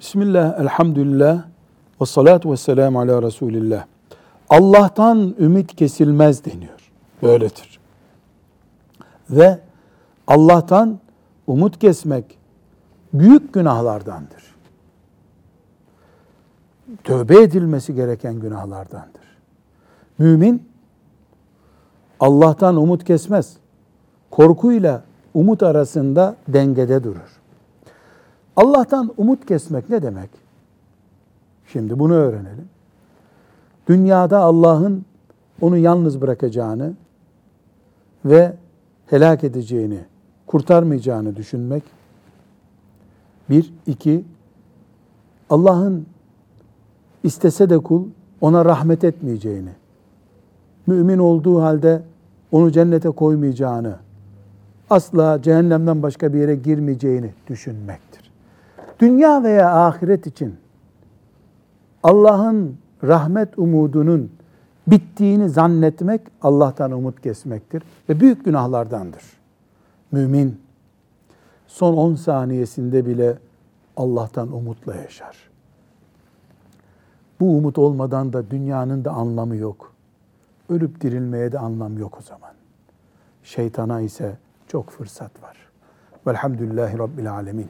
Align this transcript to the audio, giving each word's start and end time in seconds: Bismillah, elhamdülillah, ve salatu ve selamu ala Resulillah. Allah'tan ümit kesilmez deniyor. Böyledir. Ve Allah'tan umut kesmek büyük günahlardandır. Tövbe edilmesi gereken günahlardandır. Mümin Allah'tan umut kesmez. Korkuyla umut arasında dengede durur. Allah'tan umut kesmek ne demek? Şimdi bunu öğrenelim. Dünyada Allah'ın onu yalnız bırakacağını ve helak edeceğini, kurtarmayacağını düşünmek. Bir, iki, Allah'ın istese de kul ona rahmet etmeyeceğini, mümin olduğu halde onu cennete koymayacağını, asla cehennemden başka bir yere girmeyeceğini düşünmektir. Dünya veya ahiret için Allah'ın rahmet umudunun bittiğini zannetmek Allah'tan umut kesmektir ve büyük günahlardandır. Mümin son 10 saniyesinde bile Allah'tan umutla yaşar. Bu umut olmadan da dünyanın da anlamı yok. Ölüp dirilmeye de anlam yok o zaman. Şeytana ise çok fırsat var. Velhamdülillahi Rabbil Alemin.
Bismillah, 0.00 0.60
elhamdülillah, 0.60 1.42
ve 2.00 2.06
salatu 2.06 2.52
ve 2.52 2.56
selamu 2.56 3.00
ala 3.00 3.22
Resulillah. 3.22 3.84
Allah'tan 4.48 5.34
ümit 5.38 5.76
kesilmez 5.76 6.44
deniyor. 6.44 6.90
Böyledir. 7.22 7.80
Ve 9.30 9.58
Allah'tan 10.26 10.98
umut 11.46 11.78
kesmek 11.78 12.38
büyük 13.14 13.54
günahlardandır. 13.54 14.54
Tövbe 17.04 17.42
edilmesi 17.42 17.94
gereken 17.94 18.40
günahlardandır. 18.40 19.36
Mümin 20.18 20.68
Allah'tan 22.20 22.76
umut 22.76 23.04
kesmez. 23.04 23.56
Korkuyla 24.30 25.02
umut 25.34 25.62
arasında 25.62 26.36
dengede 26.48 27.04
durur. 27.04 27.39
Allah'tan 28.56 29.12
umut 29.16 29.46
kesmek 29.46 29.90
ne 29.90 30.02
demek? 30.02 30.30
Şimdi 31.66 31.98
bunu 31.98 32.14
öğrenelim. 32.14 32.68
Dünyada 33.88 34.38
Allah'ın 34.38 35.04
onu 35.60 35.76
yalnız 35.76 36.20
bırakacağını 36.20 36.92
ve 38.24 38.56
helak 39.06 39.44
edeceğini, 39.44 40.00
kurtarmayacağını 40.46 41.36
düşünmek. 41.36 41.82
Bir, 43.50 43.72
iki, 43.86 44.24
Allah'ın 45.50 46.06
istese 47.22 47.70
de 47.70 47.78
kul 47.78 48.04
ona 48.40 48.64
rahmet 48.64 49.04
etmeyeceğini, 49.04 49.72
mümin 50.86 51.18
olduğu 51.18 51.62
halde 51.62 52.02
onu 52.52 52.72
cennete 52.72 53.10
koymayacağını, 53.10 53.96
asla 54.90 55.42
cehennemden 55.42 56.02
başka 56.02 56.32
bir 56.32 56.38
yere 56.38 56.56
girmeyeceğini 56.56 57.30
düşünmektir. 57.48 58.29
Dünya 59.00 59.42
veya 59.42 59.86
ahiret 59.86 60.26
için 60.26 60.56
Allah'ın 62.02 62.76
rahmet 63.04 63.58
umudunun 63.58 64.32
bittiğini 64.86 65.48
zannetmek 65.48 66.20
Allah'tan 66.42 66.92
umut 66.92 67.20
kesmektir 67.20 67.82
ve 68.08 68.20
büyük 68.20 68.44
günahlardandır. 68.44 69.22
Mümin 70.12 70.60
son 71.66 71.96
10 71.96 72.14
saniyesinde 72.14 73.06
bile 73.06 73.38
Allah'tan 73.96 74.52
umutla 74.52 74.94
yaşar. 74.94 75.36
Bu 77.40 77.56
umut 77.56 77.78
olmadan 77.78 78.32
da 78.32 78.50
dünyanın 78.50 79.04
da 79.04 79.10
anlamı 79.10 79.56
yok. 79.56 79.92
Ölüp 80.68 81.00
dirilmeye 81.00 81.52
de 81.52 81.58
anlam 81.58 81.98
yok 81.98 82.18
o 82.18 82.22
zaman. 82.22 82.50
Şeytana 83.42 84.00
ise 84.00 84.36
çok 84.68 84.90
fırsat 84.90 85.42
var. 85.42 85.56
Velhamdülillahi 86.26 86.98
Rabbil 86.98 87.32
Alemin. 87.32 87.58